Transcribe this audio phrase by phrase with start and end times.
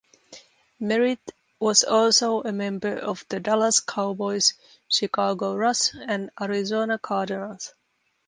[0.79, 4.55] Merritt was also a member of the Dallas Cowboys,
[4.89, 7.75] Chicago Rush and Arizona Cardinals.